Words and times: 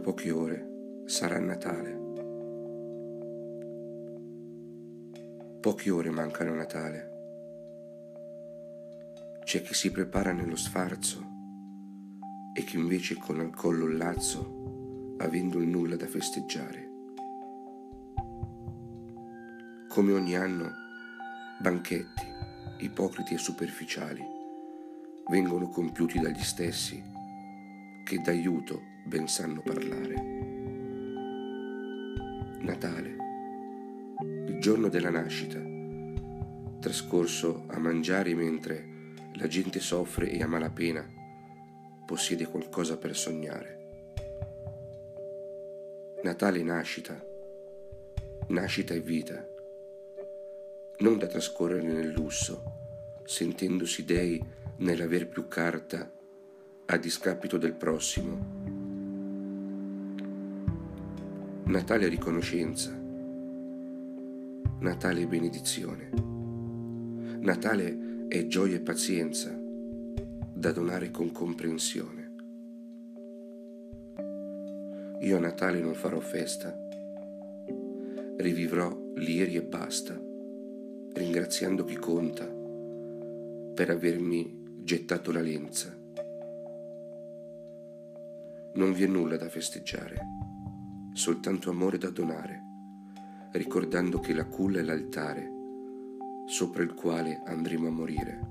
poche 0.00 0.30
ore 0.30 1.02
sarà 1.06 1.38
Natale. 1.38 2.06
Poche 5.60 5.90
ore 5.90 6.10
mancano 6.10 6.52
a 6.52 6.56
Natale. 6.56 7.16
C'è 9.44 9.62
chi 9.62 9.74
si 9.74 9.90
prepara 9.90 10.32
nello 10.32 10.56
sfarzo 10.56 11.36
e 12.54 12.62
chi 12.64 12.76
invece 12.76 13.16
con 13.16 13.40
al 13.40 13.54
collo 13.54 13.86
il 13.86 13.96
lazzo, 13.96 15.16
avendo 15.18 15.58
il 15.58 15.68
nulla 15.68 15.96
da 15.96 16.06
festeggiare. 16.06 16.86
Come 19.88 20.12
ogni 20.12 20.36
anno, 20.36 20.70
banchetti, 21.60 22.26
ipocriti 22.80 23.34
e 23.34 23.38
superficiali, 23.38 24.22
vengono 25.28 25.68
compiuti 25.68 26.20
dagli 26.20 26.42
stessi 26.42 27.02
che 28.04 28.20
d'aiuto 28.20 28.96
ben 29.08 29.26
sanno 29.26 29.62
parlare. 29.62 30.14
Natale, 32.60 33.16
il 34.48 34.58
giorno 34.60 34.88
della 34.88 35.08
nascita, 35.08 35.58
trascorso 36.78 37.64
a 37.68 37.78
mangiare 37.78 38.34
mentre 38.34 38.86
la 39.36 39.46
gente 39.46 39.80
soffre 39.80 40.30
e 40.30 40.42
a 40.42 40.46
malapena 40.46 41.10
possiede 42.04 42.46
qualcosa 42.46 42.98
per 42.98 43.16
sognare. 43.16 43.76
Natale 46.22 46.62
nascita, 46.62 47.18
nascita 48.48 48.92
e 48.92 49.00
vita, 49.00 49.42
non 50.98 51.16
da 51.16 51.26
trascorrere 51.26 51.82
nel 51.82 52.10
lusso, 52.10 53.20
sentendosi 53.24 54.04
dei 54.04 54.44
nell'aver 54.76 55.28
più 55.28 55.48
carta 55.48 56.12
a 56.84 56.96
discapito 56.98 57.56
del 57.56 57.72
prossimo. 57.72 58.57
Natale 61.68 62.08
riconoscenza, 62.08 62.98
Natale 64.80 65.26
benedizione, 65.26 66.08
Natale 67.40 68.26
è 68.26 68.46
gioia 68.46 68.76
e 68.76 68.80
pazienza 68.80 69.50
da 69.50 70.72
donare 70.72 71.10
con 71.10 71.30
comprensione. 71.30 72.32
Io 75.20 75.36
a 75.36 75.40
Natale 75.40 75.82
non 75.82 75.92
farò 75.92 76.20
festa, 76.20 76.74
rivivrò 78.38 79.12
l'ieri 79.16 79.56
e 79.56 79.62
basta, 79.62 80.18
ringraziando 81.12 81.84
chi 81.84 81.96
conta 81.96 82.46
per 82.46 83.90
avermi 83.90 84.78
gettato 84.78 85.32
la 85.32 85.42
lenza. 85.42 85.94
Non 88.72 88.92
vi 88.94 89.04
è 89.04 89.06
nulla 89.06 89.36
da 89.36 89.50
festeggiare, 89.50 90.16
soltanto 91.18 91.68
amore 91.70 91.98
da 91.98 92.10
donare, 92.10 92.62
ricordando 93.52 94.20
che 94.20 94.32
la 94.32 94.44
culla 94.46 94.78
è 94.78 94.82
l'altare 94.82 95.56
sopra 96.46 96.84
il 96.84 96.94
quale 96.94 97.42
andremo 97.44 97.88
a 97.88 97.90
morire. 97.90 98.46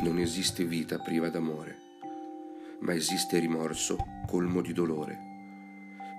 Non 0.00 0.18
esiste 0.18 0.64
vita 0.64 0.98
priva 0.98 1.30
d'amore, 1.30 1.78
ma 2.80 2.94
esiste 2.94 3.38
rimorso 3.38 3.96
colmo 4.26 4.60
di 4.60 4.74
dolore, 4.74 5.18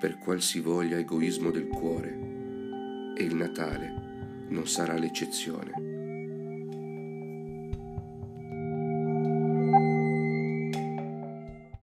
per 0.00 0.18
qualsivoglia 0.18 0.98
egoismo 0.98 1.50
del 1.50 1.68
cuore, 1.68 3.12
e 3.16 3.22
il 3.22 3.36
Natale 3.36 4.46
non 4.48 4.66
sarà 4.66 4.98
l'eccezione. 4.98 5.93